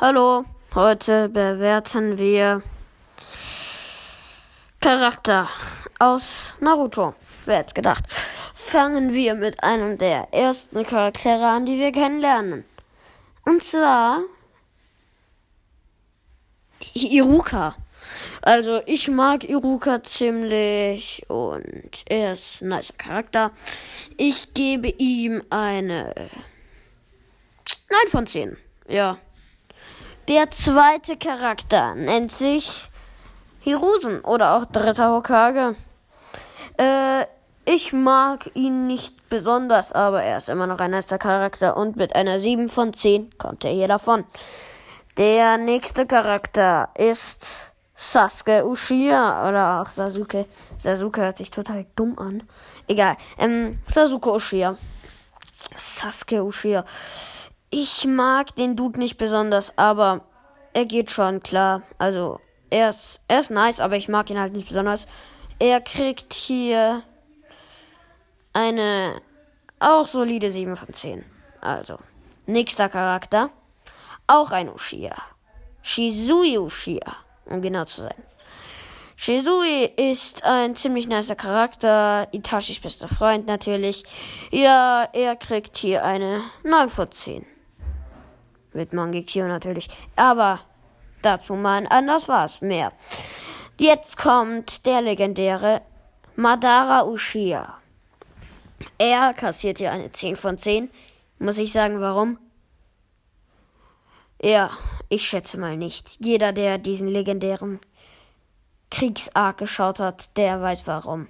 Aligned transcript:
Hallo, 0.00 0.44
heute 0.76 1.28
bewerten 1.28 2.18
wir 2.18 2.62
Charakter 4.80 5.48
aus 5.98 6.54
Naruto. 6.60 7.16
Wer 7.46 7.56
hätte 7.56 7.74
gedacht? 7.74 8.04
Fangen 8.54 9.12
wir 9.12 9.34
mit 9.34 9.64
einem 9.64 9.98
der 9.98 10.32
ersten 10.32 10.86
Charaktere 10.86 11.44
an, 11.44 11.66
die 11.66 11.80
wir 11.80 11.90
kennenlernen. 11.90 12.64
Und 13.44 13.64
zwar 13.64 14.20
Iruka. 16.94 17.74
Also 18.42 18.80
ich 18.86 19.08
mag 19.08 19.48
Iruka 19.48 20.04
ziemlich 20.04 21.24
und 21.26 22.04
er 22.06 22.34
ist 22.34 22.62
ein 22.62 22.68
nicer 22.68 22.94
Charakter. 22.96 23.50
Ich 24.16 24.54
gebe 24.54 24.90
ihm 24.90 25.42
eine 25.50 26.14
9 27.90 28.10
von 28.12 28.28
10. 28.28 28.56
Ja. 28.88 29.18
Der 30.28 30.50
zweite 30.50 31.16
Charakter 31.16 31.94
nennt 31.94 32.32
sich 32.32 32.90
Hirusen 33.60 34.20
oder 34.20 34.58
auch 34.58 34.66
dritter 34.66 35.10
Hokage. 35.10 35.74
Äh, 36.76 37.24
ich 37.64 37.94
mag 37.94 38.50
ihn 38.54 38.86
nicht 38.86 39.30
besonders, 39.30 39.92
aber 39.92 40.22
er 40.22 40.36
ist 40.36 40.50
immer 40.50 40.66
noch 40.66 40.80
ein 40.80 40.92
erster 40.92 41.16
Charakter 41.16 41.78
und 41.78 41.96
mit 41.96 42.14
einer 42.14 42.38
7 42.38 42.68
von 42.68 42.92
10 42.92 43.38
kommt 43.38 43.64
er 43.64 43.72
hier 43.72 43.88
davon. 43.88 44.24
Der 45.16 45.56
nächste 45.56 46.06
Charakter 46.06 46.90
ist 46.94 47.72
Sasuke 47.94 48.66
Uchiha 48.66 49.48
oder 49.48 49.80
auch 49.80 49.88
Sasuke. 49.88 50.44
Sasuke 50.76 51.22
hört 51.22 51.38
sich 51.38 51.50
total 51.50 51.86
dumm 51.96 52.18
an. 52.18 52.42
Egal. 52.86 53.16
Ähm, 53.38 53.70
Sasuke 53.86 54.30
Uchiha. 54.30 54.76
Sasuke 55.74 56.44
Uchiha. 56.44 56.84
Ich 57.70 58.06
mag 58.06 58.54
den 58.56 58.76
Dude 58.76 58.98
nicht 58.98 59.18
besonders, 59.18 59.76
aber 59.76 60.22
er 60.72 60.86
geht 60.86 61.10
schon 61.10 61.42
klar. 61.42 61.82
Also, 61.98 62.40
er 62.70 62.90
ist, 62.90 63.20
er 63.28 63.40
ist 63.40 63.50
nice, 63.50 63.80
aber 63.80 63.96
ich 63.96 64.08
mag 64.08 64.30
ihn 64.30 64.40
halt 64.40 64.54
nicht 64.54 64.68
besonders. 64.68 65.06
Er 65.58 65.80
kriegt 65.80 66.32
hier 66.32 67.02
eine 68.52 69.20
auch 69.80 70.06
solide 70.06 70.50
7 70.50 70.76
von 70.76 70.92
10. 70.92 71.24
Also, 71.60 71.98
nächster 72.46 72.88
Charakter. 72.88 73.50
Auch 74.26 74.50
ein 74.50 74.68
Uchiha. 74.68 75.14
Shizui 75.82 76.58
Uchiha, 76.58 77.16
um 77.46 77.62
genau 77.62 77.84
zu 77.84 78.02
sein. 78.02 78.22
Shizui 79.16 79.84
ist 79.96 80.44
ein 80.44 80.76
ziemlich 80.76 81.06
nicer 81.06 81.34
Charakter. 81.34 82.28
Itachis 82.32 82.80
bester 82.80 83.08
Freund 83.08 83.46
natürlich. 83.46 84.04
Ja, 84.50 85.08
er 85.12 85.36
kriegt 85.36 85.76
hier 85.76 86.04
eine 86.04 86.42
9 86.62 86.88
von 86.88 87.10
10. 87.10 87.57
Mit 88.78 88.92
Mangekyo 88.92 89.48
natürlich. 89.48 89.88
Aber 90.14 90.60
dazu 91.20 91.54
mal 91.54 91.84
anders 91.90 92.28
war's 92.28 92.60
mehr. 92.60 92.92
Jetzt 93.76 94.16
kommt 94.16 94.86
der 94.86 95.02
legendäre 95.02 95.82
Madara 96.36 97.04
Uchiha. 97.04 97.76
Er 98.96 99.34
kassiert 99.34 99.78
hier 99.78 99.90
eine 99.90 100.12
10 100.12 100.36
von 100.36 100.58
10. 100.58 100.90
Muss 101.40 101.58
ich 101.58 101.72
sagen, 101.72 102.00
warum? 102.00 102.38
Ja, 104.40 104.70
ich 105.08 105.28
schätze 105.28 105.58
mal 105.58 105.76
nicht. 105.76 106.24
Jeder, 106.24 106.52
der 106.52 106.78
diesen 106.78 107.08
legendären 107.08 107.80
Kriegsarc 108.92 109.58
geschaut 109.58 109.98
hat, 109.98 110.36
der 110.36 110.62
weiß 110.62 110.86
warum. 110.86 111.26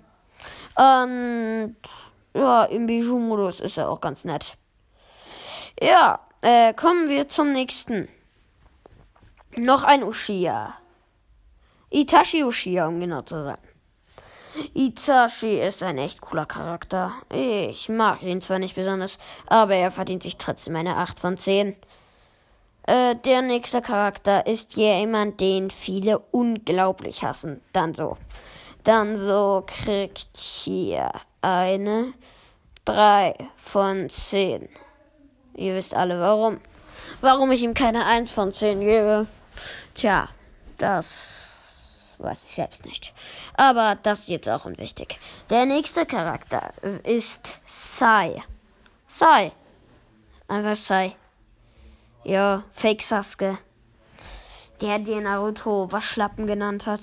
Und 0.77 1.77
ja, 2.35 2.65
im 2.65 2.87
Bijou-Modus 2.87 3.61
ist 3.61 3.79
er 3.79 3.89
auch 3.89 4.03
ganz 4.03 4.25
nett. 4.25 4.59
Ja, 5.81 6.21
äh, 6.43 6.73
kommen 6.75 7.09
wir 7.09 7.29
zum 7.29 7.53
nächsten. 7.53 8.09
Noch 9.57 9.85
ein 9.85 10.03
Uchiha. 10.03 10.75
Itachi 11.91 12.45
Uchiha, 12.45 12.87
um 12.87 13.01
genau 13.01 13.23
zu 13.23 13.43
sein. 13.43 13.59
Itachi 14.75 15.61
ist 15.61 15.83
ein 15.83 15.99
echt 15.99 16.21
cooler 16.21 16.47
Charakter. 16.47 17.13
Ich 17.31 17.89
mag 17.89 18.23
ihn 18.23 18.43
zwar 18.43 18.59
nicht 18.59 18.75
besonders, 18.75 19.19
aber 19.47 19.75
er 19.75 19.91
verdient 19.91 20.23
sich 20.23 20.37
trotzdem 20.37 20.77
eine 20.77 20.97
8 20.97 21.19
von 21.19 21.37
10. 21.39 21.77
Äh, 22.85 23.17
der 23.17 23.43
nächste 23.43 23.83
Charakter 23.83 24.47
ist 24.47 24.75
jemand, 24.75 25.41
den 25.41 25.71
viele 25.71 26.19
unglaublich 26.19 27.23
hassen. 27.23 27.61
Dann 27.73 27.95
so. 27.95 28.17
Dann 28.85 29.17
so 29.17 29.65
kriegt 29.67 30.37
hier 30.37 31.13
eine 31.43 32.15
3 32.85 33.35
von 33.57 34.09
10. 34.09 34.69
Ihr 35.59 35.75
wisst 35.75 35.93
alle 35.95 36.21
warum. 36.21 36.61
Warum 37.21 37.51
ich 37.51 37.65
ihm 37.65 37.75
keine 37.75 38.07
1 38.07 38.31
von 38.31 38.53
10 38.53 38.79
gebe. 38.79 39.27
Tja, 39.95 40.29
das 40.79 42.15
weiß 42.19 42.45
ich 42.45 42.55
selbst 42.55 42.87
nicht. 42.87 43.13
Aber 43.55 43.99
das 44.01 44.21
ist 44.21 44.29
jetzt 44.29 44.49
auch 44.49 44.67
unwichtig. 44.67 45.19
Der 45.51 45.67
nächste 45.67 46.07
Charakter 46.07 46.73
ist 47.03 47.61
Sai. 47.65 48.41
Sai. 49.09 49.51
Einfach 50.47 50.77
Sai. 50.77 51.17
Ja, 52.23 52.63
Fake 52.71 53.03
Sasuke. 53.03 53.59
Der, 54.81 55.01
der 55.01 55.21
Naruto 55.23 55.91
Waschlappen 55.91 56.47
genannt 56.47 56.87
hat. 56.87 57.03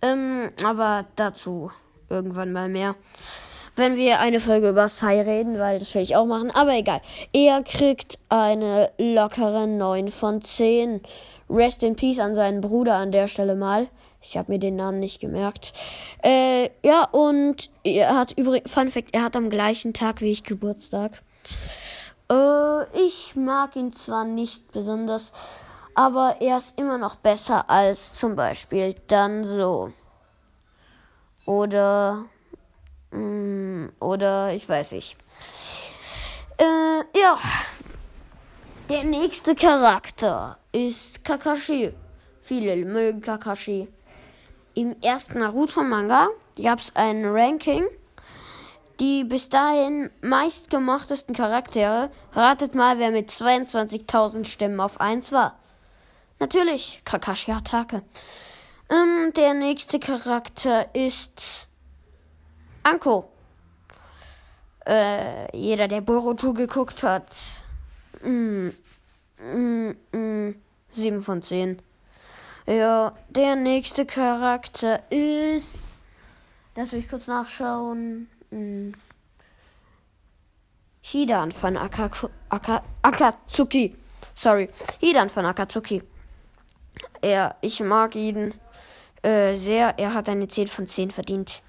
Ähm, 0.00 0.52
aber 0.64 1.04
dazu 1.16 1.70
irgendwann 2.08 2.52
mal 2.52 2.70
mehr 2.70 2.94
wenn 3.74 3.96
wir 3.96 4.20
eine 4.20 4.40
Folge 4.40 4.68
über 4.68 4.88
Sai 4.88 5.22
reden, 5.22 5.58
weil 5.58 5.78
das 5.78 5.94
will 5.94 6.02
ich 6.02 6.16
auch 6.16 6.26
machen. 6.26 6.50
Aber 6.50 6.74
egal. 6.74 7.00
Er 7.32 7.62
kriegt 7.62 8.18
eine 8.28 8.90
lockere 8.98 9.66
9 9.66 10.08
von 10.08 10.42
10. 10.42 11.00
Rest 11.48 11.82
in 11.82 11.96
Peace 11.96 12.18
an 12.18 12.34
seinen 12.34 12.60
Bruder 12.60 12.94
an 12.96 13.12
der 13.12 13.28
Stelle 13.28 13.56
mal. 13.56 13.88
Ich 14.20 14.36
habe 14.36 14.52
mir 14.52 14.58
den 14.58 14.76
Namen 14.76 15.00
nicht 15.00 15.20
gemerkt. 15.20 15.72
Äh, 16.24 16.70
ja, 16.84 17.04
und 17.10 17.70
er 17.82 18.16
hat 18.16 18.32
übrigens, 18.38 18.70
Fun 18.70 18.90
Fact, 18.90 19.14
er 19.14 19.24
hat 19.24 19.36
am 19.36 19.50
gleichen 19.50 19.92
Tag 19.92 20.20
wie 20.20 20.30
ich 20.30 20.44
Geburtstag. 20.44 21.22
Äh, 22.30 23.04
ich 23.04 23.34
mag 23.34 23.76
ihn 23.76 23.92
zwar 23.92 24.24
nicht 24.24 24.70
besonders, 24.72 25.32
aber 25.94 26.36
er 26.40 26.56
ist 26.56 26.78
immer 26.78 26.98
noch 26.98 27.16
besser 27.16 27.68
als 27.68 28.14
zum 28.14 28.36
Beispiel 28.36 28.94
dann 29.08 29.44
so. 29.44 29.92
Oder 31.44 32.26
oder 33.12 34.52
ich 34.54 34.68
weiß 34.68 34.92
nicht. 34.92 35.16
Äh, 36.58 37.18
ja. 37.18 37.38
Der 38.90 39.04
nächste 39.04 39.54
Charakter 39.54 40.58
ist 40.72 41.24
Kakashi. 41.24 41.94
Viele 42.40 42.76
mögen 42.84 43.20
Kakashi. 43.20 43.88
Im 44.74 44.96
ersten 45.00 45.38
Naruto-Manga 45.38 46.28
gab 46.62 46.78
es 46.78 46.94
ein 46.94 47.24
Ranking. 47.24 47.84
Die 49.00 49.24
bis 49.24 49.48
dahin 49.48 50.10
meistgemochtesten 50.20 51.34
Charaktere. 51.34 52.10
Ratet 52.32 52.74
mal, 52.74 52.98
wer 52.98 53.10
mit 53.10 53.30
22.000 53.30 54.44
Stimmen 54.44 54.80
auf 54.80 55.00
1 55.00 55.32
war. 55.32 55.58
Natürlich 56.38 57.00
Kakashi 57.04 57.52
Hatake. 57.52 58.02
Ähm, 58.90 59.32
der 59.34 59.54
nächste 59.54 59.98
Charakter 59.98 60.94
ist 60.94 61.68
Anko. 62.82 63.28
Äh, 64.86 65.56
jeder, 65.56 65.88
der 65.88 66.00
Boruto 66.00 66.52
geguckt 66.52 67.02
hat. 67.02 67.32
Mm, 68.22 68.70
mm, 69.38 69.96
mm, 70.12 70.54
7 70.92 71.20
von 71.20 71.42
10. 71.42 71.80
Ja, 72.66 73.12
der 73.28 73.56
nächste 73.56 74.06
Charakter 74.06 75.02
ist. 75.10 75.66
Lass 76.74 76.92
mich 76.92 77.08
kurz 77.08 77.26
nachschauen. 77.26 78.28
Mm. 78.50 78.92
Hidan 81.02 81.52
von 81.52 81.76
Akaku, 81.76 82.28
Aka, 82.48 82.82
Akatsuki. 83.02 83.96
Sorry. 84.34 84.68
Hidan 85.00 85.28
von 85.28 85.44
Akatsuki. 85.44 86.02
Er, 87.20 87.56
ich 87.60 87.80
mag 87.80 88.14
ihn 88.14 88.54
äh, 89.22 89.54
sehr. 89.54 89.98
Er 89.98 90.14
hat 90.14 90.28
eine 90.28 90.48
10 90.48 90.68
von 90.68 90.88
10 90.88 91.10
verdient. 91.10 91.62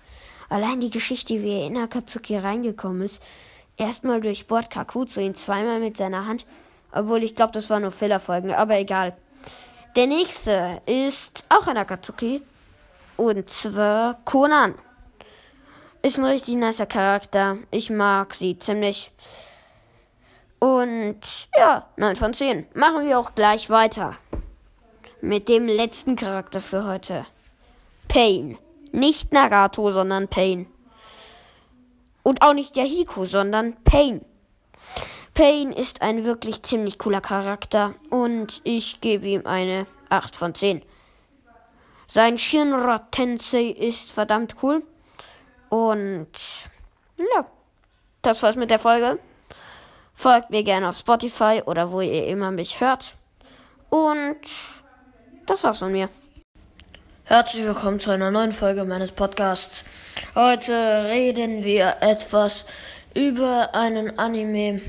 Allein 0.53 0.79
die 0.79 0.91
Geschichte, 0.91 1.41
wie 1.41 1.61
er 1.61 1.65
in 1.65 1.77
Akatsuki 1.77 2.38
reingekommen 2.38 3.01
ist. 3.01 3.23
Erstmal 3.75 4.21
durchbohrt 4.21 4.69
Kakuzu 4.69 5.19
ihn 5.19 5.33
zweimal 5.33 5.79
mit 5.79 5.97
seiner 5.97 6.27
Hand. 6.27 6.45
Obwohl 6.91 7.23
ich 7.23 7.33
glaube, 7.33 7.53
das 7.53 7.71
waren 7.71 7.81
nur 7.81 7.89
Fillerfolgen, 7.89 8.53
aber 8.53 8.77
egal. 8.77 9.17
Der 9.95 10.05
nächste 10.05 10.79
ist 10.85 11.44
auch 11.50 11.65
ein 11.65 11.77
Akatsuki. 11.77 12.44
Und 13.17 13.50
zwar 13.50 14.19
Konan. 14.25 14.75
Ist 16.03 16.19
ein 16.19 16.25
richtig 16.25 16.53
nicer 16.53 16.85
Charakter. 16.85 17.57
Ich 17.71 17.89
mag 17.89 18.35
sie 18.35 18.59
ziemlich. 18.59 19.11
Und 20.59 21.49
ja, 21.57 21.88
9 21.97 22.15
von 22.15 22.35
10. 22.35 22.67
Machen 22.75 23.07
wir 23.07 23.17
auch 23.17 23.33
gleich 23.33 23.71
weiter. 23.71 24.17
Mit 25.19 25.49
dem 25.49 25.65
letzten 25.65 26.15
Charakter 26.15 26.61
für 26.61 26.85
heute. 26.85 27.25
Pain. 28.07 28.59
Nicht 28.94 29.34
Nagato, 29.34 29.90
sondern 29.90 30.28
Pain. 30.28 30.68
Und 32.22 32.44
auch 32.44 32.54
nicht 32.54 32.78
Yahiko, 32.78 33.25
sondern 33.25 33.75
Pain. 33.84 34.24
Pain 35.34 35.72
ist 35.72 36.04
ein 36.04 36.25
wirklich 36.25 36.62
ziemlich 36.62 37.00
cooler 37.00 37.19
Charakter 37.19 37.95
und 38.12 38.62
ich 38.63 39.01
gebe 39.01 39.25
ihm 39.25 39.48
eine 39.48 39.88
8 40.10 40.36
von 40.36 40.54
10. 40.54 40.84
Sein 42.06 42.38
Shinra 42.38 43.00
Tensei 43.10 43.69
ist 43.69 44.12
verdammt 44.12 44.57
cool. 44.62 44.84
Und 45.69 46.30
ja, 47.18 47.48
das 48.22 48.44
war's 48.44 48.56
mit 48.56 48.69
der 48.69 48.78
Folge. 48.78 49.18
Folgt 50.13 50.51
mir 50.51 50.63
gerne 50.63 50.88
auf 50.88 50.98
Spotify 50.98 51.63
oder 51.66 51.92
wo 51.92 52.01
ihr 52.01 52.28
immer 52.28 52.51
mich 52.51 52.80
hört. 52.80 53.16
Und 53.90 54.42
das 55.48 55.63
war's 55.63 55.80
von 55.80 55.92
mir. 55.92 56.10
Herzlich 57.25 57.65
willkommen 57.65 58.01
zu 58.01 58.11
einer 58.11 58.31
neuen 58.31 58.51
Folge 58.51 58.83
meines 58.83 59.13
Podcasts. 59.13 59.85
Heute 60.35 61.05
reden 61.07 61.63
wir 61.63 61.95
etwas 62.01 62.65
über 63.13 63.69
einen 63.73 64.19
Anime, 64.19 64.81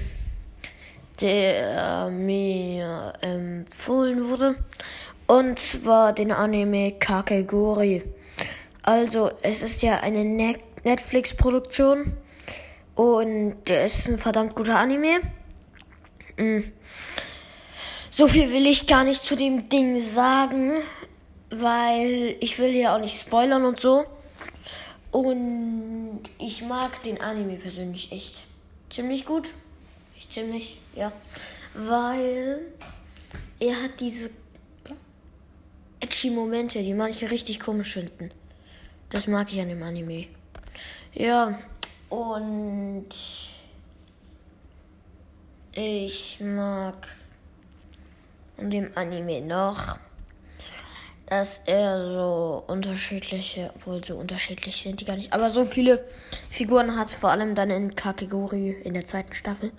der 1.20 2.10
mir 2.10 3.12
empfohlen 3.20 4.28
wurde. 4.28 4.56
Und 5.28 5.60
zwar 5.60 6.12
den 6.12 6.32
Anime 6.32 6.98
Kakegori. 6.98 8.02
Also, 8.82 9.30
es 9.42 9.62
ist 9.62 9.82
ja 9.82 10.00
eine 10.00 10.24
ne 10.24 10.58
Netflix-Produktion. 10.82 12.14
Und 12.96 13.70
es 13.70 14.00
ist 14.00 14.08
ein 14.08 14.16
verdammt 14.16 14.56
guter 14.56 14.76
Anime. 14.76 15.20
Mhm. 16.36 16.72
So 18.10 18.26
viel 18.26 18.52
will 18.52 18.66
ich 18.66 18.88
gar 18.88 19.04
nicht 19.04 19.22
zu 19.22 19.36
dem 19.36 19.68
Ding 19.68 20.00
sagen, 20.00 20.82
weil 21.60 22.36
ich 22.40 22.58
will 22.58 22.74
ja 22.74 22.94
auch 22.94 23.00
nicht 23.00 23.20
spoilern 23.20 23.64
und 23.64 23.80
so. 23.80 24.04
Und 25.10 26.22
ich 26.38 26.62
mag 26.62 27.02
den 27.02 27.20
Anime 27.20 27.56
persönlich 27.56 28.10
echt 28.12 28.42
ziemlich 28.90 29.24
gut. 29.24 29.50
Ich 30.16 30.28
ziemlich, 30.30 30.78
ja. 30.94 31.12
Weil 31.74 32.60
er 33.60 33.82
hat 33.82 34.00
diese 34.00 34.30
edgy 36.00 36.30
Momente, 36.30 36.82
die 36.82 36.94
manche 36.94 37.30
richtig 37.30 37.60
komisch 37.60 37.92
finden. 37.92 38.30
Das 39.10 39.26
mag 39.26 39.52
ich 39.52 39.60
an 39.60 39.68
dem 39.68 39.82
Anime. 39.82 40.26
Ja, 41.12 41.58
und 42.08 43.08
ich 45.72 46.40
mag 46.40 47.08
an 48.56 48.70
dem 48.70 48.90
Anime 48.94 49.40
noch, 49.40 49.96
dass 51.26 51.62
er 51.66 52.04
so 52.12 52.64
unterschiedliche, 52.66 53.70
obwohl 53.74 54.04
so 54.04 54.16
unterschiedlich 54.16 54.82
sind 54.82 55.00
die 55.00 55.04
gar 55.04 55.16
nicht, 55.16 55.32
aber 55.32 55.50
so 55.50 55.64
viele 55.64 56.04
Figuren 56.50 56.96
hat, 56.96 57.10
vor 57.10 57.30
allem 57.30 57.54
dann 57.54 57.70
in 57.70 57.94
Kategorie 57.94 58.70
in 58.70 58.94
der 58.94 59.06
zweiten 59.06 59.32
Staffel. 59.32 59.72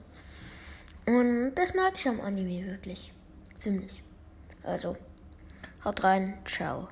Und 1.05 1.53
das 1.55 1.73
mag 1.73 1.93
ich 1.95 2.07
am 2.07 2.19
Anime 2.21 2.69
wirklich. 2.69 3.11
Ziemlich. 3.59 4.01
Also, 4.63 4.97
haut 5.83 6.03
rein, 6.03 6.39
ciao. 6.45 6.87